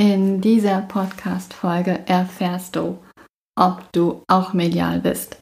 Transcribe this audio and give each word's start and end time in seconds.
In 0.00 0.40
dieser 0.40 0.80
Podcast-Folge 0.80 1.98
erfährst 2.06 2.74
du, 2.74 2.96
ob 3.54 3.92
du 3.92 4.22
auch 4.28 4.54
medial 4.54 4.98
bist. 4.98 5.36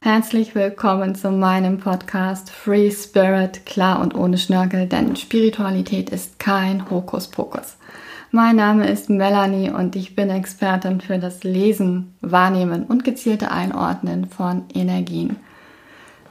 Herzlich 0.00 0.54
willkommen 0.54 1.14
zu 1.14 1.30
meinem 1.30 1.76
Podcast 1.76 2.48
Free 2.48 2.90
Spirit, 2.90 3.66
klar 3.66 4.00
und 4.00 4.14
ohne 4.14 4.38
Schnörkel, 4.38 4.86
denn 4.86 5.16
Spiritualität 5.16 6.08
ist 6.08 6.38
kein 6.38 6.88
Hokuspokus. 6.88 7.76
Mein 8.30 8.56
Name 8.56 8.88
ist 8.88 9.10
Melanie 9.10 9.68
und 9.68 9.94
ich 9.96 10.16
bin 10.16 10.30
Expertin 10.30 11.02
für 11.02 11.18
das 11.18 11.44
Lesen, 11.44 12.14
Wahrnehmen 12.22 12.84
und 12.84 13.04
gezielte 13.04 13.50
Einordnen 13.50 14.30
von 14.30 14.64
Energien. 14.72 15.36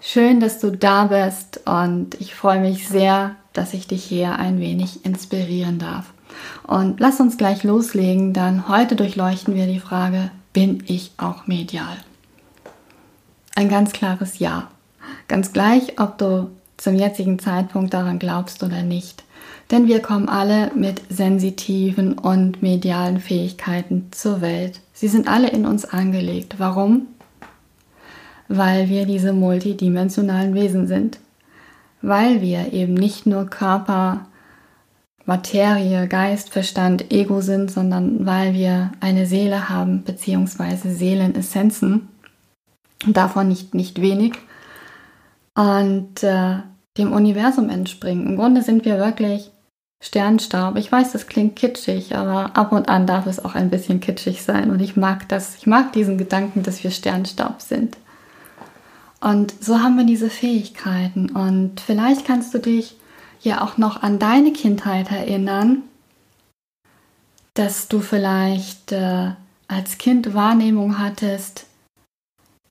Schön, 0.01 0.39
dass 0.39 0.57
du 0.57 0.71
da 0.71 1.05
bist 1.05 1.67
und 1.67 2.20
ich 2.20 2.33
freue 2.33 2.61
mich 2.61 2.88
sehr, 2.88 3.36
dass 3.54 3.75
ich 3.75 3.86
dich 3.86 4.04
hier 4.04 4.39
ein 4.39 4.59
wenig 4.59 5.05
inspirieren 5.05 5.77
darf. 5.77 6.11
Und 6.63 6.99
lass 6.99 7.19
uns 7.19 7.37
gleich 7.37 7.63
loslegen, 7.63 8.33
dann 8.33 8.67
heute 8.67 8.95
durchleuchten 8.95 9.55
wir 9.55 9.68
die 9.68 9.79
Frage, 9.79 10.32
bin 10.54 10.83
ich 10.87 11.11
auch 11.18 11.47
medial? 11.47 11.97
Ein 13.55 13.69
ganz 13.69 13.91
klares 13.91 14.39
Ja. 14.39 14.69
Ganz 15.28 15.54
gleich, 15.54 16.00
ob 16.00 16.17
du 16.17 16.50
zum 16.78 16.95
jetzigen 16.95 17.39
Zeitpunkt 17.39 17.93
daran 17.93 18.19
glaubst 18.19 18.64
oder 18.64 18.83
nicht. 18.83 19.23
Denn 19.71 19.87
wir 19.87 20.01
kommen 20.01 20.29
alle 20.29 20.71
mit 20.73 21.01
sensitiven 21.09 22.14
und 22.14 22.64
medialen 22.64 23.19
Fähigkeiten 23.19 24.07
zur 24.11 24.42
Welt. 24.42 24.79
Sie 24.93 25.07
sind 25.07 25.28
alle 25.28 25.50
in 25.50 25.65
uns 25.65 25.86
angelegt. 25.86 26.56
Warum? 26.57 27.07
Weil 28.47 28.89
wir 28.89 29.06
diese 29.06 29.31
multidimensionalen 29.31 30.56
Wesen 30.56 30.87
sind. 30.87 31.19
Weil 32.02 32.42
wir 32.42 32.73
eben 32.73 32.95
nicht 32.95 33.28
nur 33.28 33.45
Körper, 33.45 34.25
Materie, 35.25 36.08
Geist, 36.08 36.50
Verstand, 36.52 37.11
Ego 37.11 37.41
sind, 37.41 37.72
sondern 37.72 38.25
weil 38.25 38.53
wir 38.53 38.91
eine 39.00 39.25
Seele 39.25 39.69
haben, 39.69 40.03
beziehungsweise 40.03 40.92
Seelenessenzen. 40.92 42.09
Davon 43.06 43.47
nicht, 43.47 43.73
nicht 43.73 44.02
wenig. 44.02 44.34
Und 45.56 46.23
äh, 46.23 46.58
dem 46.97 47.14
Universum 47.14 47.70
entspringen. 47.70 48.28
Im 48.28 48.36
Grunde 48.38 48.62
sind 48.62 48.86
wir 48.86 48.97
wirklich 48.97 49.52
Sternstaub. 50.02 50.78
Ich 50.78 50.92
weiß, 50.92 51.12
das 51.12 51.28
klingt 51.28 51.56
kitschig, 51.56 52.16
aber 52.16 52.56
ab 52.56 52.72
und 52.72 52.88
an 52.88 53.06
darf 53.06 53.25
es 53.25 53.44
auch 53.44 53.56
ein 53.56 53.70
bisschen 53.70 54.00
kitschig 54.00 54.44
sein. 54.44 54.72
Und 54.72 54.80
ich 54.81 54.95
mag 54.95 55.28
das, 55.30 55.58
ich 55.58 55.67
mag 55.67 55.92
diesen 55.94 56.17
Gedanken, 56.17 56.64
dass 56.64 56.84
wir 56.84 56.92
Sternstaub 56.92 57.62
sind. 57.62 57.97
Und 59.22 59.53
so 59.59 59.80
haben 59.80 59.97
wir 59.97 60.06
diese 60.06 60.30
Fähigkeiten. 60.30 61.30
Und 61.30 61.81
vielleicht 61.81 62.25
kannst 62.25 62.53
du 62.53 62.59
dich 62.59 62.95
ja 63.42 63.64
auch 63.64 63.78
noch 63.78 64.02
an 64.02 64.20
deine 64.20 64.52
Kindheit 64.54 65.12
erinnern, 65.12 65.84
dass 67.54 67.88
du 67.88 68.00
vielleicht 68.00 68.92
äh, 68.92 69.31
als 69.68 69.98
Kind 69.98 70.34
Wahrnehmung 70.34 71.00
hattest, 71.00 71.66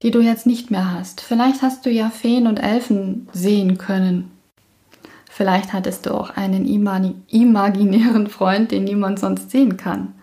die 0.02 0.10
du 0.10 0.20
jetzt 0.20 0.46
nicht 0.46 0.70
mehr 0.70 0.92
hast. 0.92 1.20
Vielleicht 1.20 1.62
hast 1.62 1.84
du 1.86 1.90
ja 1.90 2.10
Feen 2.10 2.46
und 2.46 2.58
Elfen 2.58 3.28
sehen 3.32 3.78
können. 3.78 4.30
Vielleicht 5.28 5.72
hattest 5.72 6.06
du 6.06 6.14
auch 6.14 6.30
einen 6.30 6.66
imaginären 6.66 8.26
Freund, 8.26 8.72
den 8.72 8.84
niemand 8.84 9.20
sonst 9.20 9.50
sehen 9.50 9.76
kann. 9.76 10.14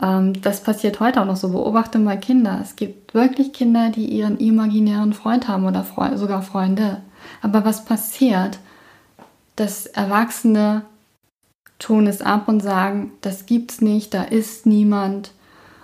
Ähm, 0.00 0.40
das 0.42 0.62
passiert 0.62 1.00
heute 1.00 1.20
auch 1.20 1.26
noch 1.26 1.36
so. 1.36 1.50
Beobachte 1.50 1.98
mal 1.98 2.18
Kinder. 2.18 2.58
Es 2.60 2.76
gibt 2.76 3.14
wirklich 3.14 3.52
Kinder, 3.52 3.90
die 3.90 4.06
ihren 4.06 4.38
imaginären 4.38 5.12
Freund 5.12 5.48
haben 5.48 5.64
oder 5.64 5.84
Fre 5.84 6.18
sogar 6.18 6.42
Freunde. 6.42 7.02
Aber 7.40 7.64
was 7.64 7.84
passiert? 7.84 8.58
Dass 9.56 9.86
Erwachsene 9.86 10.82
tun 11.78 12.06
es 12.06 12.22
ab 12.22 12.48
und 12.48 12.60
sagen, 12.60 13.12
das 13.20 13.46
gibt's 13.46 13.80
nicht, 13.80 14.14
da 14.14 14.22
ist 14.22 14.66
niemand. 14.66 15.32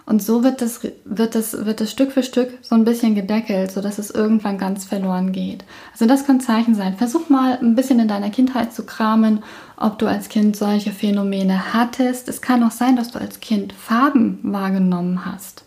Und 0.07 0.23
so 0.23 0.43
wird 0.43 0.63
das, 0.63 0.81
wird 1.05 1.35
das, 1.35 1.67
wird 1.67 1.83
das 1.83 1.91
Stück 1.91 2.13
für 2.13 2.23
Stück 2.23 2.57
so 2.63 2.75
ein 2.75 2.87
bisschen 2.87 3.15
gedeckelt, 3.15 3.71
sodass 3.71 3.99
es 3.99 4.11
irgendwann 4.11 4.57
ganz 4.57 4.87
verloren 4.87 5.33
geht. 5.33 5.67
Also 5.93 6.07
das 6.07 6.25
kann 6.25 6.41
Zeichen 6.41 6.75
sein. 6.75 6.97
Versuch 6.97 7.29
mal 7.29 7.59
ein 7.61 7.75
bisschen 7.75 8.01
in 8.01 8.09
deiner 8.09 8.31
Kindheit 8.31 8.73
zu 8.73 8.87
kramen, 8.87 9.41
ob 9.77 9.99
du 9.99 10.07
als 10.07 10.31
Kind 10.31 10.57
solche 10.57 10.93
Phänomene 10.93 11.75
hattest. 11.75 12.27
Es 12.29 12.41
kann 12.41 12.63
auch 12.63 12.71
sein, 12.71 12.97
dass 12.97 13.11
du 13.11 13.19
als 13.19 13.41
Kind 13.41 13.75
Farben 13.75 14.39
wahrgenommen 14.45 15.27
hast. 15.27 15.65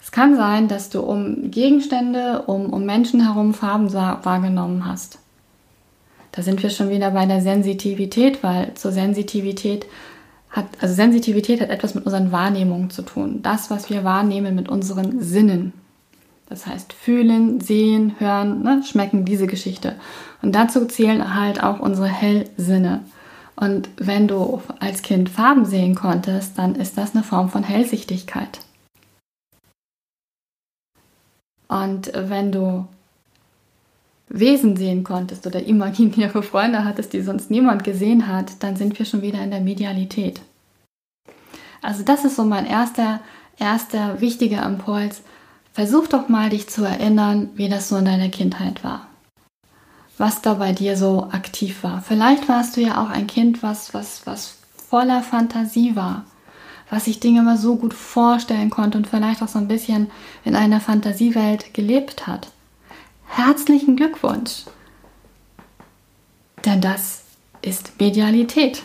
Es 0.00 0.12
kann 0.12 0.36
sein, 0.36 0.68
dass 0.68 0.90
du 0.90 1.00
um 1.00 1.50
Gegenstände, 1.50 2.42
um, 2.42 2.72
um 2.72 2.84
Menschen 2.84 3.20
herum 3.20 3.52
Farben 3.52 3.92
wahrgenommen 3.92 4.86
hast. 4.86 5.18
Da 6.32 6.42
sind 6.42 6.62
wir 6.62 6.70
schon 6.70 6.90
wieder 6.90 7.10
bei 7.10 7.26
der 7.26 7.40
Sensitivität, 7.40 8.42
weil 8.42 8.74
zur 8.74 8.92
Sensitivität 8.92 9.86
hat, 10.50 10.66
also 10.80 10.94
Sensitivität 10.94 11.60
hat 11.60 11.70
etwas 11.70 11.94
mit 11.94 12.04
unseren 12.04 12.32
Wahrnehmungen 12.32 12.90
zu 12.90 13.02
tun. 13.02 13.40
Das, 13.42 13.70
was 13.70 13.90
wir 13.90 14.04
wahrnehmen 14.04 14.54
mit 14.54 14.68
unseren 14.68 15.20
Sinnen. 15.22 15.72
Das 16.48 16.66
heißt, 16.66 16.92
fühlen, 16.92 17.60
sehen, 17.60 18.16
hören, 18.18 18.62
ne, 18.62 18.82
schmecken, 18.84 19.24
diese 19.24 19.46
Geschichte. 19.46 19.94
Und 20.42 20.52
dazu 20.54 20.84
zählen 20.86 21.34
halt 21.34 21.62
auch 21.62 21.78
unsere 21.78 22.08
Hellsinne. 22.08 23.02
Und 23.54 23.88
wenn 23.96 24.26
du 24.26 24.60
als 24.80 25.02
Kind 25.02 25.28
Farben 25.28 25.64
sehen 25.64 25.94
konntest, 25.94 26.58
dann 26.58 26.74
ist 26.74 26.98
das 26.98 27.14
eine 27.14 27.22
Form 27.22 27.50
von 27.50 27.62
Hellsichtigkeit. 27.62 28.60
Und 31.68 32.10
wenn 32.14 32.50
du 32.50 32.88
Wesen 34.32 34.76
sehen 34.76 35.02
konntest 35.02 35.44
oder 35.46 35.64
imaginäre 35.64 36.42
Freunde 36.42 36.84
hattest, 36.84 37.12
die 37.12 37.20
sonst 37.20 37.50
niemand 37.50 37.82
gesehen 37.82 38.28
hat, 38.28 38.62
dann 38.62 38.76
sind 38.76 38.98
wir 38.98 39.04
schon 39.04 39.22
wieder 39.22 39.42
in 39.42 39.50
der 39.50 39.60
Medialität. 39.60 40.40
Also 41.82 42.04
das 42.04 42.24
ist 42.24 42.36
so 42.36 42.44
mein 42.44 42.64
erster, 42.64 43.20
erster 43.58 44.20
wichtiger 44.20 44.64
Impuls. 44.64 45.22
Versuch 45.72 46.06
doch 46.06 46.28
mal 46.28 46.50
dich 46.50 46.68
zu 46.68 46.84
erinnern, 46.84 47.50
wie 47.54 47.68
das 47.68 47.88
so 47.88 47.96
in 47.96 48.04
deiner 48.04 48.28
Kindheit 48.28 48.84
war. 48.84 49.08
Was 50.16 50.42
da 50.42 50.54
bei 50.54 50.72
dir 50.72 50.96
so 50.96 51.24
aktiv 51.32 51.82
war. 51.82 52.00
Vielleicht 52.00 52.48
warst 52.48 52.76
du 52.76 52.82
ja 52.82 53.02
auch 53.02 53.10
ein 53.10 53.26
Kind, 53.26 53.62
was, 53.64 53.94
was, 53.94 54.26
was 54.26 54.58
voller 54.88 55.22
Fantasie 55.22 55.96
war, 55.96 56.24
was 56.88 57.06
sich 57.06 57.18
Dinge 57.18 57.40
immer 57.40 57.56
so 57.56 57.76
gut 57.76 57.94
vorstellen 57.94 58.70
konnte 58.70 58.98
und 58.98 59.08
vielleicht 59.08 59.42
auch 59.42 59.48
so 59.48 59.58
ein 59.58 59.68
bisschen 59.68 60.10
in 60.44 60.54
einer 60.54 60.80
Fantasiewelt 60.80 61.74
gelebt 61.74 62.28
hat 62.28 62.48
herzlichen 63.30 63.96
Glückwunsch. 63.96 64.64
Denn 66.64 66.80
das 66.80 67.22
ist 67.62 67.98
Medialität. 67.98 68.82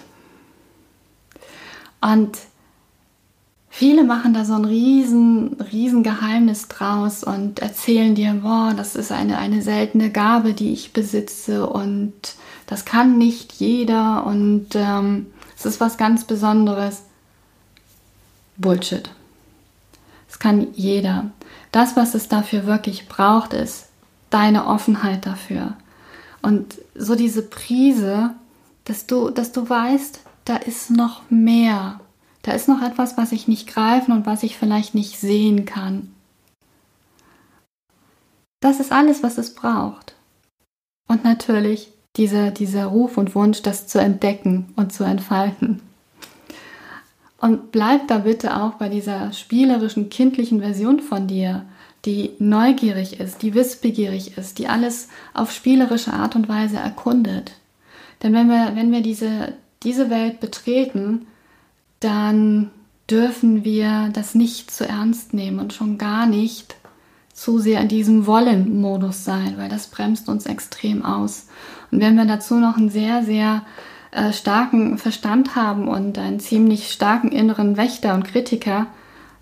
Und 2.01 2.37
viele 3.69 4.03
machen 4.03 4.33
da 4.33 4.45
so 4.45 4.53
ein 4.53 4.65
riesen, 4.65 5.59
riesen 5.71 6.03
Geheimnis 6.03 6.67
draus 6.67 7.23
und 7.23 7.59
erzählen 7.59 8.15
dir, 8.15 8.33
boah, 8.41 8.73
das 8.75 8.95
ist 8.95 9.11
eine, 9.11 9.37
eine 9.37 9.61
seltene 9.61 10.11
Gabe, 10.11 10.53
die 10.53 10.71
ich 10.71 10.93
besitze 10.93 11.67
und 11.67 12.13
das 12.67 12.85
kann 12.85 13.17
nicht 13.17 13.53
jeder 13.53 14.25
und 14.25 14.67
ähm, 14.75 15.27
es 15.57 15.65
ist 15.65 15.79
was 15.79 15.97
ganz 15.97 16.25
Besonderes. 16.25 17.03
Bullshit. 18.57 19.09
Es 20.29 20.39
kann 20.39 20.67
jeder. 20.73 21.31
Das, 21.71 21.95
was 21.97 22.15
es 22.15 22.29
dafür 22.29 22.65
wirklich 22.65 23.07
braucht, 23.07 23.53
ist 23.53 23.87
deine 24.35 24.67
Offenheit 24.67 25.25
dafür. 25.25 25.77
Und 26.41 26.75
so 26.93 27.15
diese 27.15 27.41
Prise, 27.41 28.35
dass 28.83 29.07
du, 29.07 29.29
dass 29.29 29.53
du 29.53 29.67
weißt, 29.67 30.19
da 30.43 30.57
ist 30.57 30.91
noch 30.91 31.21
mehr. 31.29 32.01
Da 32.41 32.51
ist 32.51 32.67
noch 32.67 32.81
etwas, 32.81 33.17
was 33.17 33.31
ich 33.31 33.47
nicht 33.47 33.65
greifen 33.65 34.11
und 34.11 34.25
was 34.25 34.43
ich 34.43 34.57
vielleicht 34.57 34.93
nicht 34.93 35.17
sehen 35.17 35.63
kann. 35.63 36.13
Das 38.59 38.81
ist 38.81 38.91
alles, 38.91 39.23
was 39.23 39.37
es 39.37 39.55
braucht. 39.55 40.15
Und 41.07 41.23
natürlich 41.23 41.93
dieser, 42.17 42.51
dieser 42.51 42.87
Ruf 42.87 43.17
und 43.17 43.35
Wunsch, 43.35 43.61
das 43.61 43.87
zu 43.87 43.99
entdecken 43.99 44.73
und 44.75 44.91
zu 44.91 45.05
entfalten. 45.05 45.81
Und 47.37 47.71
bleib 47.71 48.09
da 48.09 48.19
bitte 48.19 48.57
auch 48.57 48.73
bei 48.73 48.89
dieser 48.89 49.31
spielerischen, 49.31 50.09
kindlichen 50.09 50.59
Version 50.59 50.99
von 50.99 51.27
dir, 51.27 51.65
die 52.05 52.31
neugierig 52.39 53.19
ist, 53.19 53.41
die 53.41 53.53
wissbegierig 53.53 54.37
ist, 54.37 54.59
die 54.59 54.67
alles 54.67 55.09
auf 55.33 55.51
spielerische 55.51 56.13
Art 56.13 56.35
und 56.35 56.47
Weise 56.47 56.77
erkundet. 56.77 57.53
Denn 58.21 58.33
wenn 58.33 58.47
wir, 58.47 58.75
wenn 58.75 58.91
wir 58.91 59.01
diese, 59.01 59.53
diese 59.83 60.09
Welt 60.09 60.39
betreten, 60.39 61.27
dann 61.99 62.71
dürfen 63.09 63.63
wir 63.63 64.09
das 64.13 64.35
nicht 64.35 64.71
zu 64.71 64.87
ernst 64.87 65.33
nehmen 65.33 65.59
und 65.59 65.73
schon 65.73 65.97
gar 65.97 66.25
nicht 66.25 66.75
zu 67.33 67.59
sehr 67.59 67.81
in 67.81 67.89
diesem 67.89 68.25
Wollen-Modus 68.25 69.25
sein, 69.25 69.55
weil 69.57 69.69
das 69.69 69.87
bremst 69.87 70.29
uns 70.29 70.45
extrem 70.45 71.03
aus. 71.03 71.47
Und 71.91 71.99
wenn 71.99 72.15
wir 72.15 72.25
dazu 72.25 72.55
noch 72.55 72.77
einen 72.77 72.89
sehr, 72.89 73.23
sehr 73.23 73.63
äh, 74.11 74.31
starken 74.31 74.97
Verstand 74.97 75.55
haben 75.55 75.87
und 75.87 76.17
einen 76.17 76.39
ziemlich 76.39 76.91
starken 76.91 77.31
inneren 77.31 77.77
Wächter 77.77 78.13
und 78.13 78.23
Kritiker, 78.23 78.87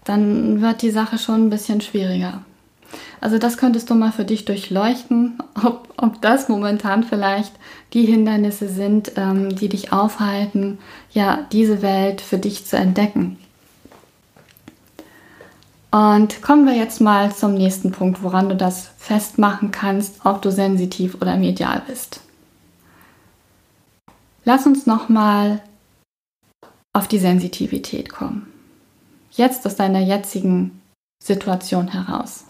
dann 0.04 0.62
wird 0.62 0.81
die 0.81 0.89
Sache 0.89 1.18
schon 1.18 1.45
ein 1.45 1.50
bisschen 1.50 1.81
schwieriger. 1.81 2.42
Also 3.23 3.37
das 3.37 3.55
könntest 3.55 3.89
du 3.89 3.95
mal 3.95 4.11
für 4.11 4.25
dich 4.25 4.43
durchleuchten, 4.43 5.37
ob, 5.63 5.93
ob 5.95 6.21
das 6.21 6.49
momentan 6.49 7.05
vielleicht 7.05 7.53
die 7.93 8.03
Hindernisse 8.05 8.67
sind, 8.67 9.13
ähm, 9.15 9.55
die 9.55 9.69
dich 9.69 9.93
aufhalten, 9.93 10.77
ja, 11.13 11.47
diese 11.53 11.81
Welt 11.81 12.19
für 12.19 12.37
dich 12.37 12.65
zu 12.65 12.75
entdecken. 12.75 13.37
Und 15.89 16.41
kommen 16.41 16.65
wir 16.65 16.75
jetzt 16.75 16.99
mal 16.99 17.33
zum 17.33 17.53
nächsten 17.53 17.93
Punkt, 17.93 18.23
woran 18.23 18.49
du 18.49 18.57
das 18.57 18.89
festmachen 18.97 19.71
kannst, 19.71 20.25
ob 20.25 20.41
du 20.41 20.51
sensitiv 20.51 21.15
oder 21.21 21.37
medial 21.37 21.81
bist. 21.87 22.19
Lass 24.43 24.65
uns 24.65 24.85
nochmal 24.85 25.61
auf 26.91 27.07
die 27.07 27.19
Sensitivität 27.19 28.09
kommen. 28.09 28.51
Jetzt 29.31 29.65
aus 29.65 29.77
deiner 29.77 30.01
jetzigen 30.01 30.81
Situation 31.23 31.87
heraus. 31.87 32.43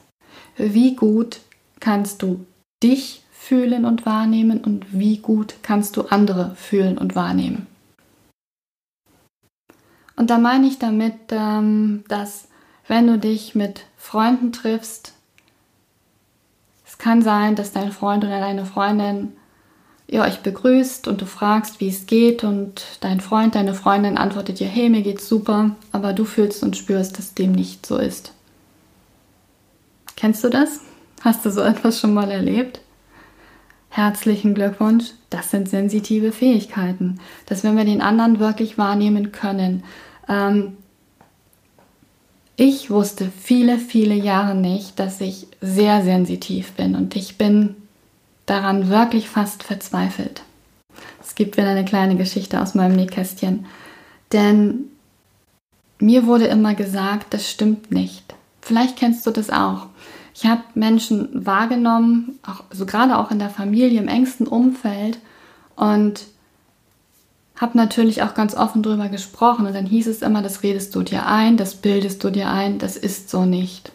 Wie 0.58 0.96
gut 0.96 1.40
kannst 1.80 2.22
du 2.22 2.46
dich 2.82 3.24
fühlen 3.32 3.86
und 3.86 4.06
wahrnehmen 4.06 4.64
und 4.64 4.98
wie 4.98 5.18
gut 5.18 5.56
kannst 5.64 5.98
du 5.98 6.04
andere 6.04 6.56
fühlen 6.56 6.98
und 6.98 7.16
wahrnehmen? 7.16 7.68
Und 10.16 10.30
da 10.30 10.38
meine 10.38 10.68
ich 10.68 10.80
damit, 10.80 11.16
ähm, 11.32 12.04
dass 12.08 12.48
wenn 12.88 13.08
du 13.08 13.18
dich 13.18 13.56
mit 13.56 13.86
Freunden 13.98 14.52
triffst, 14.52 15.14
es 16.86 16.98
kann 16.98 17.22
sein, 17.22 17.56
dass 17.56 17.72
dein 17.72 17.92
Freund 17.92 18.24
oder 18.24 18.40
deine 18.40 18.66
Freundin 18.66 19.34
ihr 20.08 20.22
euch 20.22 20.42
begrüßt 20.42 21.08
und 21.08 21.22
du 21.22 21.26
fragst, 21.26 21.80
wie 21.80 21.90
es 21.90 22.06
geht 22.06 22.44
und 22.44 22.84
dein 23.02 23.20
Freund, 23.20 23.56
deine 23.56 23.74
Freundin 23.74 24.18
antwortet 24.18 24.60
dir, 24.60 24.68
hey, 24.68 24.90
mir 24.90 25.02
geht's 25.02 25.28
super, 25.28 25.76
aber 25.92 26.14
du 26.14 26.24
fühlst 26.24 26.62
und 26.62 26.78
spürst, 26.78 27.18
dass 27.18 27.34
dem 27.34 27.52
nicht 27.52 27.86
so 27.86 27.98
ist. 27.98 28.34
Kennst 30.16 30.44
du 30.44 30.50
das? 30.50 30.80
Hast 31.22 31.46
du 31.46 31.52
so 31.52 31.62
etwas 31.62 32.00
schon 32.00 32.14
mal 32.14 32.30
erlebt? 32.30 32.82
Herzlichen 33.90 34.56
Glückwunsch, 34.56 35.12
das 35.30 35.52
sind 35.52 35.70
sensitive 35.70 36.32
Fähigkeiten, 36.32 37.20
dass 37.46 37.64
wenn 37.64 37.78
wir 37.78 37.86
den 37.86 38.02
anderen 38.02 38.40
wirklich 38.40 38.78
wahrnehmen 38.78 39.32
können, 39.32 39.84
ähm, 40.28 40.78
ich 42.56 42.90
wusste 42.90 43.32
viele, 43.36 43.80
viele 43.80 44.16
Jahre 44.16 44.56
nicht, 44.56 45.00
dass 45.00 45.22
ich 45.22 45.48
sehr 45.62 46.04
sensitiv 46.04 46.74
bin 46.74 46.96
und 46.96 47.16
ich 47.16 47.38
bin 47.38 47.76
daran 48.46 48.90
wirklich 48.90 49.30
fast 49.30 49.64
verzweifelt. 49.64 50.44
Es 51.22 51.36
gibt 51.36 51.58
wieder 51.58 51.70
eine 51.70 51.86
kleine 51.86 52.16
Geschichte 52.16 52.62
aus 52.62 52.76
meinem 52.76 52.96
Nähkästchen. 52.96 53.66
Denn 54.32 54.86
mir 56.00 56.26
wurde 56.28 56.46
immer 56.46 56.76
gesagt, 56.76 57.34
das 57.34 57.50
stimmt 57.50 57.92
nicht. 57.92 58.36
Vielleicht 58.62 58.98
kennst 58.98 59.26
du 59.26 59.32
das 59.32 59.50
auch. 59.50 59.88
Ich 60.34 60.46
habe 60.46 60.64
Menschen 60.74 61.46
wahrgenommen, 61.46 62.40
auch, 62.46 62.64
also 62.70 62.86
gerade 62.86 63.18
auch 63.18 63.32
in 63.32 63.40
der 63.40 63.50
Familie, 63.50 64.02
im 64.02 64.08
engsten 64.08 64.48
Umfeld 64.48 65.20
und 65.76 66.26
habe 67.56 67.78
natürlich 67.78 68.24
auch 68.24 68.34
ganz 68.34 68.56
offen 68.56 68.82
darüber 68.82 69.10
gesprochen 69.10 69.68
und 69.68 69.74
dann 69.74 69.86
hieß 69.86 70.08
es 70.08 70.24
immer, 70.24 70.42
das 70.42 70.64
redest 70.64 70.96
du 70.96 71.04
dir 71.04 71.28
ein, 71.28 71.56
das 71.56 71.76
bildest 71.76 72.24
du 72.24 72.32
dir 72.32 72.50
ein, 72.50 72.80
das 72.80 72.98
ist 72.98 73.30
so 73.30 73.46
nicht. 73.46 73.92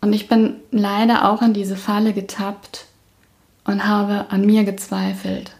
Und 0.00 0.12
ich 0.12 0.28
bin 0.28 0.56
leider 0.70 1.30
auch 1.30 1.42
in 1.42 1.52
diese 1.52 1.76
Falle 1.76 2.12
getappt 2.12 2.86
und 3.64 3.86
habe 3.86 4.26
an 4.30 4.44
mir 4.44 4.64
gezweifelt 4.64 5.52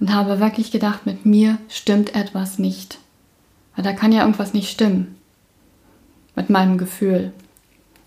und 0.00 0.14
habe 0.14 0.40
wirklich 0.40 0.70
gedacht, 0.70 1.06
mit 1.06 1.26
mir 1.26 1.58
stimmt 1.68 2.14
etwas 2.14 2.58
nicht. 2.58 2.98
Weil 3.74 3.84
da 3.84 3.92
kann 3.92 4.12
ja 4.12 4.20
irgendwas 4.20 4.54
nicht 4.54 4.70
stimmen. 4.70 5.16
Mit 6.36 6.50
meinem 6.50 6.78
Gefühl. 6.78 7.32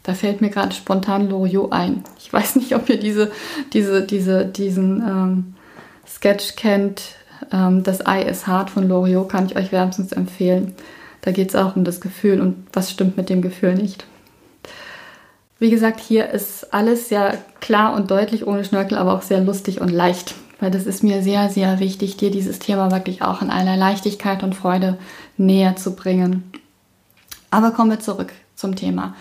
Da 0.08 0.14
fällt 0.14 0.40
mir 0.40 0.50
gerade 0.50 0.74
spontan 0.74 1.30
Loriot 1.30 1.74
ein. 1.74 2.02
Ich 2.18 2.32
weiß 2.32 2.56
nicht, 2.56 2.74
ob 2.74 2.88
ihr 2.88 2.98
diese, 2.98 3.30
diese, 3.74 4.04
diese, 4.04 4.46
diesen 4.46 5.02
ähm, 5.02 5.56
Sketch 6.08 6.56
kennt. 6.56 7.02
Ähm, 7.52 7.84
das 7.84 8.08
Ei 8.08 8.22
ist 8.22 8.48
hart 8.48 8.70
von 8.70 8.88
Loriot 8.88 9.28
kann 9.28 9.48
ich 9.48 9.58
euch 9.58 9.74
wärmstens 9.74 10.14
empfehlen. 10.14 10.76
Da 11.20 11.32
geht 11.32 11.50
es 11.50 11.56
auch 11.58 11.76
um 11.76 11.84
das 11.84 12.00
Gefühl 12.00 12.40
und 12.40 12.68
was 12.72 12.90
stimmt 12.90 13.18
mit 13.18 13.30
dem 13.30 13.42
Gefühl 13.42 13.76
nicht. 13.76 14.06
Wie 15.60 15.72
gesagt, 15.72 16.00
hier 16.00 16.30
ist 16.30 16.74
alles 16.74 17.10
sehr 17.10 17.38
klar 17.60 17.94
und 17.94 18.10
deutlich 18.10 18.48
ohne 18.48 18.64
Schnörkel, 18.64 18.98
aber 18.98 19.14
auch 19.14 19.24
sehr 19.24 19.42
lustig 19.42 19.82
und 19.82 19.90
leicht. 19.90 20.36
Weil 20.62 20.72
das 20.72 20.86
ist 20.86 21.04
mir 21.04 21.22
sehr, 21.22 21.50
sehr 21.50 21.82
wichtig, 21.82 22.16
dir 22.16 22.32
dieses 22.32 22.60
Thema 22.60 22.92
wirklich 22.92 23.24
auch 23.24 23.42
in 23.42 23.50
einer 23.50 23.76
Leichtigkeit 23.76 24.42
und 24.42 24.56
Freude 24.56 24.98
näher 25.36 25.76
zu 25.76 25.98
bringen. 25.98 26.50
Aber 27.52 27.72
kommen 27.72 27.90
wir 27.90 28.00
zurück 28.00 28.32
zum 28.56 28.78
Thema. 28.78 29.14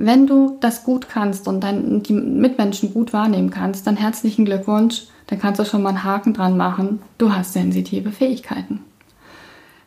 Wenn 0.00 0.28
du 0.28 0.56
das 0.60 0.84
gut 0.84 1.08
kannst 1.08 1.48
und 1.48 1.60
dein, 1.60 2.04
die 2.04 2.12
Mitmenschen 2.12 2.94
gut 2.94 3.12
wahrnehmen 3.12 3.50
kannst, 3.50 3.84
dann 3.84 3.96
herzlichen 3.96 4.44
Glückwunsch. 4.44 5.08
Dann 5.26 5.40
kannst 5.40 5.58
du 5.58 5.64
schon 5.64 5.82
mal 5.82 5.88
einen 5.88 6.04
Haken 6.04 6.34
dran 6.34 6.56
machen. 6.56 7.02
Du 7.18 7.34
hast 7.34 7.52
sensitive 7.52 8.12
Fähigkeiten. 8.12 8.80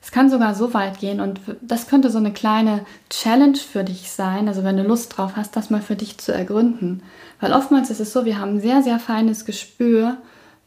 Es 0.02 0.12
kann 0.12 0.30
sogar 0.30 0.54
so 0.54 0.74
weit 0.74 1.00
gehen 1.00 1.22
und 1.22 1.40
das 1.62 1.88
könnte 1.88 2.10
so 2.10 2.18
eine 2.18 2.34
kleine 2.34 2.82
Challenge 3.10 3.56
für 3.56 3.86
dich 3.86 4.12
sein, 4.12 4.50
also 4.50 4.66
wenn 4.66 4.76
du 4.76 4.84
Lust 4.84 5.16
drauf 5.16 5.34
hast, 5.38 5.56
das 5.56 5.70
mal 5.70 5.82
für 5.82 5.96
dich 5.96 6.18
zu 6.18 6.34
ergründen. 6.34 7.04
Weil 7.40 7.54
oftmals 7.54 7.90
ist 7.90 8.02
es 8.02 8.12
so, 8.12 8.26
wir 8.26 8.38
haben 8.38 8.56
ein 8.56 8.62
sehr, 8.62 8.84
sehr 8.84 9.00
feines 9.00 9.46
Gespür 9.46 10.18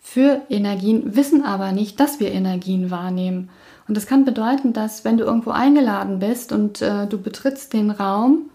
für 0.00 0.40
Energien, 0.48 1.16
wissen 1.16 1.44
aber 1.44 1.72
nicht, 1.72 2.00
dass 2.00 2.18
wir 2.18 2.32
Energien 2.32 2.90
wahrnehmen. 2.90 3.50
Und 3.88 3.96
das 3.96 4.06
kann 4.06 4.24
bedeuten, 4.24 4.72
dass 4.72 5.04
wenn 5.04 5.18
du 5.18 5.24
irgendwo 5.24 5.50
eingeladen 5.50 6.18
bist 6.20 6.50
und 6.52 6.80
äh, 6.80 7.06
du 7.06 7.20
betrittst 7.20 7.74
den 7.74 7.90
Raum, 7.90 8.50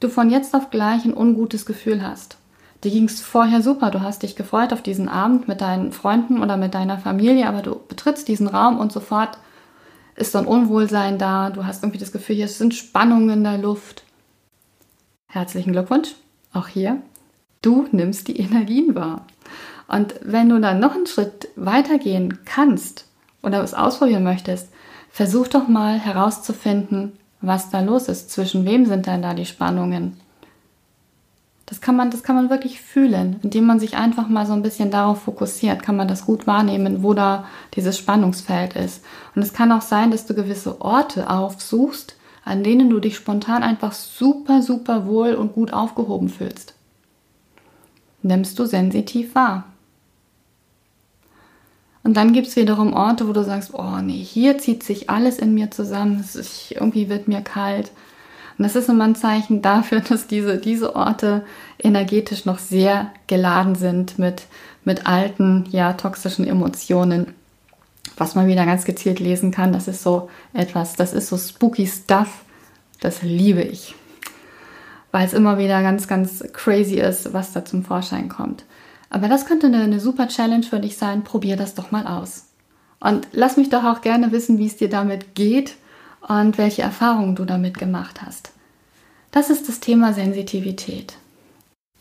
du 0.00 0.08
von 0.08 0.30
jetzt 0.30 0.54
auf 0.54 0.70
gleich 0.70 1.04
ein 1.04 1.16
ungutes 1.16 1.66
Gefühl 1.66 2.02
hast. 2.02 2.38
Dir 2.82 2.90
ging 2.90 3.04
es 3.04 3.20
vorher 3.20 3.62
super, 3.62 3.90
du 3.90 4.00
hast 4.00 4.22
dich 4.22 4.36
gefreut 4.36 4.72
auf 4.72 4.82
diesen 4.82 5.08
Abend 5.08 5.48
mit 5.48 5.60
deinen 5.60 5.92
Freunden 5.92 6.42
oder 6.42 6.56
mit 6.56 6.74
deiner 6.74 6.98
Familie, 6.98 7.46
aber 7.46 7.60
du 7.60 7.78
betrittst 7.88 8.26
diesen 8.26 8.48
Raum 8.48 8.78
und 8.78 8.90
sofort 8.90 9.38
ist 10.16 10.32
so 10.32 10.38
ein 10.38 10.46
Unwohlsein 10.46 11.18
da, 11.18 11.50
du 11.50 11.66
hast 11.66 11.82
irgendwie 11.82 11.98
das 11.98 12.12
Gefühl, 12.12 12.36
hier 12.36 12.48
sind 12.48 12.74
Spannungen 12.74 13.30
in 13.30 13.44
der 13.44 13.58
Luft. 13.58 14.04
Herzlichen 15.26 15.72
Glückwunsch, 15.72 16.14
auch 16.52 16.68
hier. 16.68 17.02
Du 17.62 17.86
nimmst 17.92 18.28
die 18.28 18.38
Energien 18.38 18.94
wahr. 18.94 19.26
Und 19.86 20.14
wenn 20.22 20.48
du 20.48 20.58
dann 20.58 20.80
noch 20.80 20.94
einen 20.94 21.06
Schritt 21.06 21.48
weitergehen 21.56 22.38
kannst 22.44 23.06
oder 23.42 23.62
es 23.62 23.74
ausprobieren 23.74 24.24
möchtest, 24.24 24.70
versuch 25.10 25.48
doch 25.48 25.68
mal 25.68 25.98
herauszufinden, 25.98 27.18
was 27.40 27.70
da 27.70 27.80
los 27.80 28.08
ist. 28.08 28.30
Zwischen 28.30 28.64
wem 28.64 28.86
sind 28.86 29.06
denn 29.06 29.22
da 29.22 29.34
die 29.34 29.46
Spannungen? 29.46 30.16
Das 31.66 31.80
kann 31.80 31.94
man, 31.94 32.10
das 32.10 32.24
kann 32.24 32.34
man 32.34 32.50
wirklich 32.50 32.80
fühlen, 32.80 33.38
indem 33.44 33.64
man 33.64 33.78
sich 33.78 33.96
einfach 33.96 34.28
mal 34.28 34.44
so 34.44 34.52
ein 34.52 34.62
bisschen 34.62 34.90
darauf 34.90 35.22
fokussiert, 35.22 35.84
kann 35.84 35.94
man 35.94 36.08
das 36.08 36.26
gut 36.26 36.48
wahrnehmen, 36.48 37.04
wo 37.04 37.14
da 37.14 37.44
dieses 37.74 37.96
Spannungsfeld 37.96 38.74
ist. 38.74 39.04
Und 39.36 39.42
es 39.42 39.52
kann 39.52 39.70
auch 39.70 39.82
sein, 39.82 40.10
dass 40.10 40.26
du 40.26 40.34
gewisse 40.34 40.80
Orte 40.80 41.30
aufsuchst, 41.30 42.16
an 42.44 42.64
denen 42.64 42.90
du 42.90 42.98
dich 42.98 43.14
spontan 43.14 43.62
einfach 43.62 43.92
super, 43.92 44.62
super 44.62 45.06
wohl 45.06 45.34
und 45.34 45.52
gut 45.52 45.72
aufgehoben 45.72 46.28
fühlst. 46.28 46.74
Nimmst 48.22 48.58
du 48.58 48.66
sensitiv 48.66 49.36
wahr. 49.36 49.64
Und 52.02 52.16
dann 52.16 52.32
gibt 52.32 52.48
es 52.48 52.56
wiederum 52.56 52.92
Orte, 52.94 53.28
wo 53.28 53.32
du 53.32 53.44
sagst, 53.44 53.74
oh 53.74 53.98
nee, 54.02 54.22
hier 54.22 54.58
zieht 54.58 54.82
sich 54.82 55.10
alles 55.10 55.38
in 55.38 55.54
mir 55.54 55.70
zusammen, 55.70 56.20
ist, 56.20 56.72
irgendwie 56.72 57.08
wird 57.08 57.28
mir 57.28 57.42
kalt 57.42 57.90
und 58.60 58.64
das 58.64 58.76
ist 58.76 58.90
immer 58.90 59.04
ein 59.04 59.14
Zeichen 59.14 59.62
dafür, 59.62 60.00
dass 60.08 60.26
diese, 60.26 60.58
diese 60.58 60.94
Orte 60.94 61.46
energetisch 61.82 62.44
noch 62.44 62.58
sehr 62.58 63.10
geladen 63.26 63.74
sind 63.74 64.18
mit, 64.18 64.42
mit 64.84 65.06
alten, 65.06 65.64
ja, 65.70 65.94
toxischen 65.94 66.46
Emotionen. 66.46 67.28
Was 68.18 68.34
man 68.34 68.48
wieder 68.48 68.66
ganz 68.66 68.84
gezielt 68.84 69.18
lesen 69.18 69.50
kann, 69.50 69.72
das 69.72 69.88
ist 69.88 70.02
so 70.02 70.28
etwas, 70.52 70.94
das 70.94 71.14
ist 71.14 71.28
so 71.28 71.38
spooky 71.38 71.86
Stuff, 71.86 72.44
das 73.00 73.22
liebe 73.22 73.62
ich. 73.62 73.94
Weil 75.10 75.24
es 75.26 75.32
immer 75.32 75.56
wieder 75.56 75.80
ganz, 75.80 76.06
ganz 76.06 76.44
crazy 76.52 76.96
ist, 76.96 77.32
was 77.32 77.54
da 77.54 77.64
zum 77.64 77.82
Vorschein 77.82 78.28
kommt. 78.28 78.66
Aber 79.10 79.28
das 79.28 79.44
könnte 79.44 79.66
eine, 79.66 79.82
eine 79.82 80.00
super 80.00 80.28
Challenge 80.28 80.62
für 80.62 80.78
dich 80.78 80.96
sein. 80.96 81.24
Probier 81.24 81.56
das 81.56 81.74
doch 81.74 81.90
mal 81.90 82.06
aus. 82.06 82.46
Und 83.00 83.26
lass 83.32 83.56
mich 83.56 83.68
doch 83.68 83.84
auch 83.84 84.00
gerne 84.00 84.32
wissen, 84.32 84.58
wie 84.58 84.66
es 84.66 84.76
dir 84.76 84.88
damit 84.88 85.34
geht 85.34 85.74
und 86.26 86.58
welche 86.58 86.82
Erfahrungen 86.82 87.34
du 87.34 87.44
damit 87.44 87.78
gemacht 87.78 88.22
hast. 88.22 88.52
Das 89.32 89.50
ist 89.50 89.68
das 89.68 89.80
Thema 89.80 90.12
Sensitivität. 90.12 91.14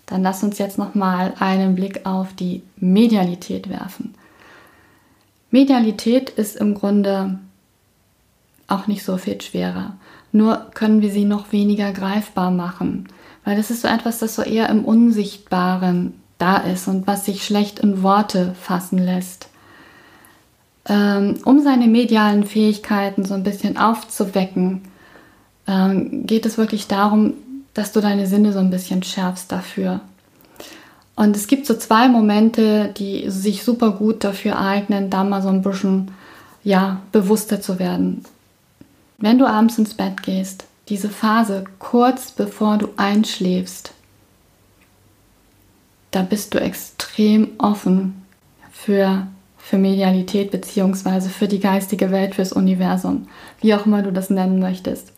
Dann 0.05 0.23
lass 0.23 0.43
uns 0.43 0.57
jetzt 0.57 0.77
noch 0.77 0.95
mal 0.95 1.33
einen 1.39 1.75
Blick 1.75 2.05
auf 2.05 2.33
die 2.33 2.63
Medialität 2.77 3.69
werfen. 3.69 4.15
Medialität 5.51 6.29
ist 6.29 6.57
im 6.57 6.75
Grunde 6.75 7.39
auch 8.67 8.87
nicht 8.87 9.03
so 9.03 9.17
viel 9.17 9.39
schwerer. 9.41 9.97
Nur 10.31 10.69
können 10.73 11.01
wir 11.01 11.11
sie 11.11 11.25
noch 11.25 11.51
weniger 11.51 11.91
greifbar 11.91 12.51
machen, 12.51 13.07
weil 13.45 13.55
das 13.55 13.71
ist 13.71 13.81
so 13.81 13.87
etwas, 13.87 14.19
das 14.19 14.35
so 14.35 14.43
eher 14.43 14.69
im 14.69 14.85
Unsichtbaren 14.85 16.18
da 16.39 16.57
ist 16.57 16.87
und 16.87 17.05
was 17.05 17.25
sich 17.25 17.45
schlecht 17.45 17.79
in 17.79 18.01
Worte 18.01 18.55
fassen 18.59 18.97
lässt. 18.97 19.49
Ähm, 20.87 21.37
um 21.45 21.61
seine 21.61 21.87
medialen 21.87 22.45
Fähigkeiten 22.45 23.25
so 23.25 23.35
ein 23.35 23.43
bisschen 23.43 23.77
aufzuwecken, 23.77 24.81
ähm, 25.67 26.25
geht 26.25 26.47
es 26.47 26.57
wirklich 26.57 26.87
darum, 26.87 27.33
dass 27.75 27.91
du 27.91 28.01
deine 28.01 28.25
Sinne 28.25 28.53
so 28.53 28.59
ein 28.59 28.71
bisschen 28.71 29.03
schärfst 29.03 29.51
dafür. 29.51 29.99
Und 31.15 31.35
es 31.35 31.47
gibt 31.47 31.67
so 31.67 31.75
zwei 31.75 32.07
Momente, 32.07 32.93
die 32.97 33.29
sich 33.29 33.63
super 33.63 33.91
gut 33.91 34.23
dafür 34.23 34.57
eignen, 34.57 35.09
da 35.09 35.23
mal 35.23 35.41
so 35.41 35.49
ein 35.49 35.61
bisschen 35.61 36.11
ja, 36.63 37.01
bewusster 37.11 37.61
zu 37.61 37.77
werden. 37.77 38.23
Wenn 39.17 39.37
du 39.37 39.45
abends 39.45 39.77
ins 39.77 39.93
Bett 39.93 40.23
gehst, 40.23 40.63
diese 40.87 41.09
Phase 41.09 41.65
kurz 41.77 42.31
bevor 42.31 42.77
du 42.77 42.89
einschläfst, 42.95 43.91
da 46.11 46.23
bist 46.23 46.53
du 46.53 46.59
extrem 46.59 47.49
offen 47.57 48.23
für, 48.71 49.27
für 49.57 49.77
Medialität 49.77 50.51
beziehungsweise 50.51 51.29
für 51.29 51.47
die 51.47 51.59
geistige 51.59 52.11
Welt, 52.11 52.35
fürs 52.35 52.53
Universum, 52.53 53.27
wie 53.61 53.73
auch 53.73 53.85
immer 53.85 54.01
du 54.01 54.11
das 54.11 54.29
nennen 54.29 54.59
möchtest. 54.59 55.13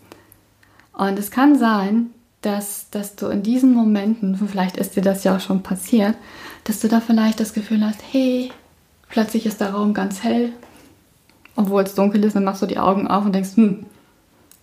Und 0.94 1.18
es 1.18 1.32
kann 1.32 1.58
sein, 1.58 2.08
dass, 2.42 2.90
dass 2.90 3.16
du 3.16 3.28
in 3.28 3.44
diesen 3.44 3.74
Momenten, 3.74 4.36
vielleicht 4.36 4.78
ist 4.78 4.96
dir 4.96 5.04
das 5.04 5.24
ja 5.24 5.36
auch 5.36 5.40
schon 5.40 5.64
passiert, 5.64 6.16
dass 6.64 6.80
du 6.80 6.88
da 6.88 7.00
vielleicht 7.00 7.40
das 7.40 7.54
Gefühl 7.54 7.86
hast, 7.86 8.00
hey, 8.12 8.52
plötzlich 9.10 9.46
ist 9.46 9.62
der 9.62 9.72
Raum 9.72 9.94
ganz 9.94 10.24
hell, 10.24 10.52
obwohl 11.56 11.84
es 11.84 11.96
dunkel 11.96 12.24
ist, 12.24 12.36
dann 12.36 12.44
machst 12.44 12.62
du 12.62 12.66
die 12.66 12.80
Augen 12.80 13.08
auf 13.08 13.26
und 13.26 13.34
denkst, 13.34 13.56
hm, 13.56 13.86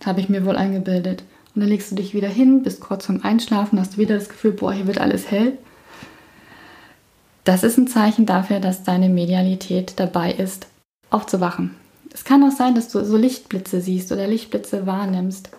habe 0.05 0.19
ich 0.19 0.29
mir 0.29 0.45
wohl 0.45 0.55
eingebildet. 0.55 1.23
Und 1.55 1.61
dann 1.61 1.69
legst 1.69 1.91
du 1.91 1.95
dich 1.95 2.13
wieder 2.13 2.27
hin, 2.27 2.63
bist 2.63 2.79
kurz 2.79 3.05
vorm 3.05 3.21
Einschlafen, 3.23 3.79
hast 3.79 3.97
wieder 3.97 4.15
das 4.15 4.29
Gefühl, 4.29 4.51
boah, 4.51 4.73
hier 4.73 4.87
wird 4.87 4.99
alles 4.99 5.29
hell. 5.31 5.57
Das 7.49 7.63
ist 7.63 7.79
ein 7.79 7.87
Zeichen 7.87 8.27
dafür, 8.27 8.59
dass 8.59 8.83
deine 8.83 9.09
Medialität 9.09 9.93
dabei 9.95 10.31
ist, 10.31 10.67
aufzuwachen. 11.09 11.75
Es 12.13 12.23
kann 12.23 12.43
auch 12.43 12.55
sein, 12.55 12.75
dass 12.75 12.89
du 12.89 13.03
so 13.03 13.17
Lichtblitze 13.17 13.81
siehst 13.81 14.11
oder 14.11 14.27
Lichtblitze 14.27 14.85
wahrnimmst. 14.85 15.49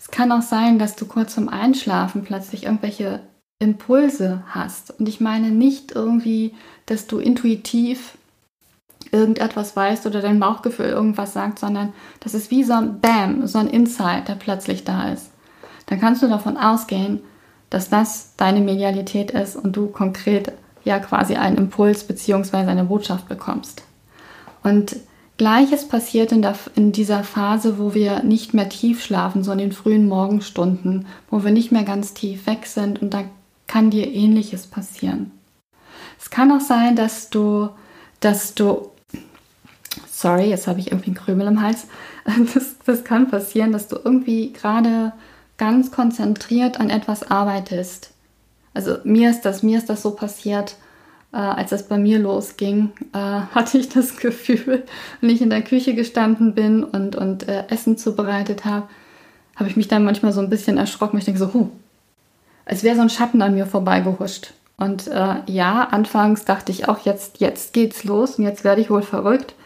Es 0.00 0.10
kann 0.10 0.32
auch 0.32 0.40
sein, 0.40 0.78
dass 0.78 0.96
du 0.96 1.04
kurz 1.04 1.34
vorm 1.34 1.50
Einschlafen 1.50 2.24
plötzlich 2.24 2.64
irgendwelche 2.64 3.20
Impulse 3.58 4.42
hast. 4.46 4.98
Und 4.98 5.06
ich 5.06 5.20
meine 5.20 5.50
nicht 5.50 5.92
irgendwie, 5.92 6.54
dass 6.86 7.08
du 7.08 7.18
intuitiv 7.18 8.16
irgendetwas 9.12 9.76
weißt 9.76 10.06
oder 10.06 10.22
dein 10.22 10.40
Bauchgefühl 10.40 10.86
irgendwas 10.86 11.34
sagt, 11.34 11.58
sondern 11.58 11.92
das 12.20 12.32
ist 12.32 12.50
wie 12.50 12.64
so 12.64 12.72
ein 12.72 13.00
Bam, 13.00 13.46
so 13.46 13.58
ein 13.58 13.68
Insight, 13.68 14.28
der 14.28 14.36
plötzlich 14.36 14.84
da 14.84 15.12
ist. 15.12 15.30
Dann 15.84 16.00
kannst 16.00 16.22
du 16.22 16.26
davon 16.26 16.56
ausgehen, 16.56 17.20
dass 17.68 17.90
das 17.90 18.34
deine 18.38 18.60
Medialität 18.60 19.32
ist 19.32 19.56
und 19.56 19.76
du 19.76 19.88
konkret 19.88 20.52
ja 20.88 20.98
quasi 20.98 21.36
einen 21.36 21.56
Impuls 21.56 22.04
bzw. 22.04 22.56
eine 22.56 22.84
Botschaft 22.84 23.28
bekommst. 23.28 23.82
Und 24.62 24.96
Gleiches 25.36 25.86
passiert 25.86 26.32
in, 26.32 26.42
der, 26.42 26.56
in 26.74 26.90
dieser 26.90 27.22
Phase, 27.22 27.78
wo 27.78 27.94
wir 27.94 28.24
nicht 28.24 28.54
mehr 28.54 28.68
tief 28.68 29.04
schlafen, 29.04 29.44
so 29.44 29.52
in 29.52 29.58
den 29.58 29.72
frühen 29.72 30.08
Morgenstunden, 30.08 31.06
wo 31.30 31.44
wir 31.44 31.52
nicht 31.52 31.70
mehr 31.70 31.84
ganz 31.84 32.12
tief 32.12 32.46
weg 32.48 32.66
sind 32.66 33.00
und 33.00 33.14
da 33.14 33.22
kann 33.68 33.90
dir 33.90 34.12
ähnliches 34.12 34.66
passieren. 34.66 35.30
Es 36.18 36.30
kann 36.30 36.50
auch 36.50 36.60
sein, 36.60 36.96
dass 36.96 37.30
du, 37.30 37.68
dass 38.18 38.54
du, 38.54 38.90
sorry, 40.10 40.50
jetzt 40.50 40.66
habe 40.66 40.80
ich 40.80 40.88
irgendwie 40.88 41.10
einen 41.10 41.16
Krümel 41.16 41.46
im 41.46 41.62
Hals, 41.62 41.86
das, 42.54 42.74
das 42.84 43.04
kann 43.04 43.30
passieren, 43.30 43.70
dass 43.70 43.86
du 43.86 43.96
irgendwie 43.96 44.52
gerade 44.52 45.12
ganz 45.56 45.92
konzentriert 45.92 46.80
an 46.80 46.90
etwas 46.90 47.30
arbeitest. 47.30 48.10
Also 48.78 48.98
mir 49.02 49.28
ist 49.28 49.40
das, 49.40 49.64
mir 49.64 49.76
ist 49.76 49.88
das 49.88 50.02
so 50.02 50.12
passiert, 50.12 50.76
äh, 51.32 51.38
als 51.38 51.70
das 51.70 51.88
bei 51.88 51.98
mir 51.98 52.20
losging, 52.20 52.92
äh, 53.12 53.18
hatte 53.52 53.76
ich 53.76 53.88
das 53.88 54.18
Gefühl, 54.18 54.84
wenn 55.20 55.30
ich 55.30 55.42
in 55.42 55.50
der 55.50 55.62
Küche 55.62 55.96
gestanden 55.96 56.54
bin 56.54 56.84
und, 56.84 57.16
und 57.16 57.48
äh, 57.48 57.64
Essen 57.70 57.98
zubereitet 57.98 58.64
habe, 58.64 58.86
habe 59.56 59.68
ich 59.68 59.76
mich 59.76 59.88
dann 59.88 60.04
manchmal 60.04 60.32
so 60.32 60.40
ein 60.40 60.48
bisschen 60.48 60.78
erschrocken. 60.78 61.18
Ich 61.18 61.24
denke 61.24 61.40
so, 61.40 61.52
huh, 61.52 61.70
als 62.66 62.84
wäre 62.84 62.94
so 62.94 63.02
ein 63.02 63.10
Schatten 63.10 63.42
an 63.42 63.54
mir 63.54 63.66
vorbeigehuscht. 63.66 64.52
Und 64.76 65.08
äh, 65.08 65.34
ja, 65.46 65.88
anfangs 65.90 66.44
dachte 66.44 66.70
ich 66.70 66.88
auch, 66.88 67.00
jetzt, 67.00 67.40
jetzt 67.40 67.72
geht's 67.72 68.04
los 68.04 68.36
und 68.38 68.44
jetzt 68.44 68.62
werde 68.62 68.80
ich 68.80 68.90
wohl 68.90 69.02
verrückt. 69.02 69.56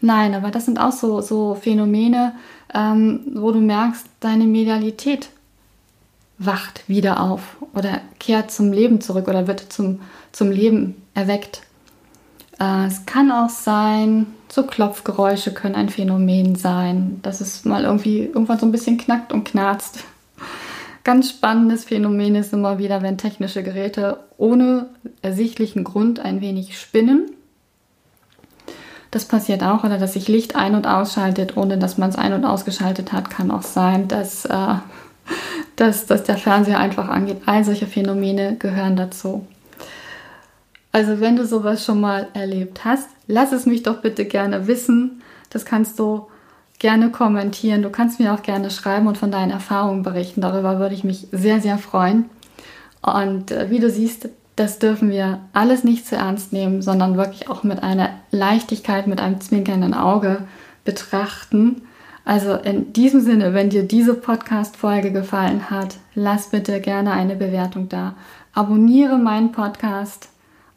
Nein, 0.00 0.34
aber 0.34 0.50
das 0.50 0.64
sind 0.64 0.80
auch 0.80 0.90
so, 0.90 1.20
so 1.20 1.54
Phänomene, 1.54 2.34
ähm, 2.74 3.20
wo 3.32 3.52
du 3.52 3.60
merkst, 3.60 4.06
deine 4.18 4.46
Medialität 4.46 5.28
wacht 6.38 6.88
wieder 6.88 7.20
auf 7.20 7.56
oder 7.74 8.00
kehrt 8.18 8.50
zum 8.50 8.72
Leben 8.72 9.00
zurück 9.00 9.28
oder 9.28 9.46
wird 9.46 9.72
zum, 9.72 10.00
zum 10.32 10.50
Leben 10.50 11.02
erweckt. 11.14 11.62
Äh, 12.60 12.86
es 12.86 13.06
kann 13.06 13.30
auch 13.30 13.48
sein, 13.48 14.26
so 14.48 14.64
Klopfgeräusche 14.64 15.52
können 15.52 15.74
ein 15.74 15.88
Phänomen 15.88 16.56
sein, 16.56 17.20
dass 17.22 17.40
es 17.40 17.64
mal 17.64 17.84
irgendwie 17.84 18.24
irgendwann 18.24 18.58
so 18.58 18.66
ein 18.66 18.72
bisschen 18.72 18.98
knackt 18.98 19.32
und 19.32 19.44
knarzt. 19.44 20.04
Ganz 21.04 21.30
spannendes 21.30 21.84
Phänomen 21.84 22.34
ist 22.34 22.52
immer 22.52 22.78
wieder, 22.78 23.02
wenn 23.02 23.18
technische 23.18 23.62
Geräte 23.62 24.18
ohne 24.36 24.86
ersichtlichen 25.22 25.84
Grund 25.84 26.18
ein 26.18 26.40
wenig 26.40 26.78
spinnen. 26.78 27.30
Das 29.12 29.24
passiert 29.24 29.62
auch, 29.62 29.84
oder 29.84 29.98
dass 29.98 30.14
sich 30.14 30.26
Licht 30.28 30.56
ein- 30.56 30.74
und 30.74 30.86
ausschaltet, 30.86 31.56
ohne 31.56 31.78
dass 31.78 31.96
man 31.96 32.10
es 32.10 32.16
ein- 32.16 32.32
und 32.32 32.44
ausgeschaltet 32.44 33.12
hat, 33.12 33.30
kann 33.30 33.50
auch 33.52 33.62
sein, 33.62 34.08
dass, 34.08 34.44
äh, 34.46 34.74
dass, 35.76 36.06
dass 36.06 36.24
der 36.24 36.38
Fernseher 36.38 36.78
einfach 36.78 37.08
angeht. 37.08 37.42
All 37.46 37.64
solche 37.64 37.86
Phänomene 37.86 38.56
gehören 38.56 38.96
dazu. 38.96 39.46
Also 40.92 41.20
wenn 41.20 41.36
du 41.36 41.44
sowas 41.46 41.84
schon 41.84 42.00
mal 42.00 42.28
erlebt 42.32 42.84
hast, 42.84 43.08
lass 43.26 43.52
es 43.52 43.66
mich 43.66 43.82
doch 43.82 44.00
bitte 44.00 44.24
gerne 44.24 44.66
wissen. 44.66 45.22
Das 45.50 45.66
kannst 45.66 45.98
du 45.98 46.28
gerne 46.78 47.10
kommentieren. 47.10 47.82
Du 47.82 47.90
kannst 47.90 48.18
mir 48.18 48.32
auch 48.32 48.42
gerne 48.42 48.70
schreiben 48.70 49.06
und 49.06 49.18
von 49.18 49.30
deinen 49.30 49.50
Erfahrungen 49.50 50.02
berichten. 50.02 50.40
Darüber 50.40 50.78
würde 50.78 50.94
ich 50.94 51.04
mich 51.04 51.28
sehr, 51.32 51.60
sehr 51.60 51.78
freuen. 51.78 52.26
Und 53.02 53.50
äh, 53.50 53.70
wie 53.70 53.78
du 53.78 53.90
siehst, 53.90 54.28
das 54.56 54.78
dürfen 54.78 55.10
wir 55.10 55.40
alles 55.52 55.84
nicht 55.84 56.06
zu 56.06 56.16
ernst 56.16 56.52
nehmen, 56.52 56.80
sondern 56.80 57.18
wirklich 57.18 57.50
auch 57.50 57.62
mit 57.62 57.82
einer 57.82 58.10
Leichtigkeit, 58.30 59.06
mit 59.06 59.20
einem 59.20 59.40
zwinkernden 59.40 59.92
Auge 59.92 60.44
betrachten. 60.84 61.82
Also 62.26 62.54
in 62.54 62.92
diesem 62.92 63.20
Sinne, 63.20 63.54
wenn 63.54 63.70
dir 63.70 63.84
diese 63.84 64.12
Podcast-Folge 64.14 65.12
gefallen 65.12 65.70
hat, 65.70 65.94
lass 66.16 66.48
bitte 66.48 66.80
gerne 66.80 67.12
eine 67.12 67.36
Bewertung 67.36 67.88
da. 67.88 68.16
Abonniere 68.52 69.16
meinen 69.16 69.52
Podcast 69.52 70.28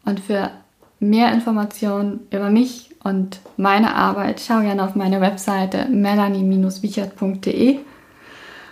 und 0.05 0.19
für 0.19 0.51
mehr 0.99 1.33
Informationen 1.33 2.19
über 2.29 2.51
mich 2.51 2.91
und 3.03 3.39
meine 3.57 3.95
Arbeit, 3.95 4.41
schau 4.45 4.61
gerne 4.61 4.83
auf 4.83 4.93
meine 4.93 5.21
Webseite 5.21 5.87
melanie-wichert.de. 5.89 7.79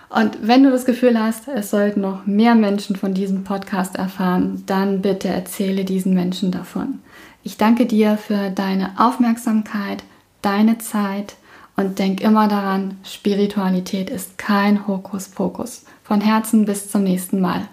Und 0.09 0.37
wenn 0.47 0.61
du 0.61 0.69
das 0.69 0.85
Gefühl 0.85 1.19
hast, 1.19 1.47
es 1.47 1.71
sollten 1.71 2.01
noch 2.01 2.27
mehr 2.27 2.53
Menschen 2.53 2.95
von 2.95 3.15
diesem 3.15 3.43
Podcast 3.43 3.95
erfahren, 3.95 4.61
dann 4.67 5.01
bitte 5.01 5.29
erzähle 5.29 5.83
diesen 5.83 6.13
Menschen 6.13 6.51
davon. 6.51 6.99
Ich 7.41 7.57
danke 7.57 7.87
dir 7.87 8.17
für 8.17 8.51
deine 8.51 8.91
Aufmerksamkeit, 8.99 10.03
deine 10.43 10.77
Zeit 10.77 11.37
und 11.77 11.99
denk 11.99 12.21
immer 12.21 12.47
daran, 12.47 12.97
Spiritualität 13.03 14.09
ist 14.09 14.37
kein 14.37 14.87
Hokuspokus. 14.87 15.85
Von 16.03 16.21
Herzen 16.21 16.65
bis 16.65 16.89
zum 16.89 17.03
nächsten 17.03 17.39
Mal. 17.39 17.69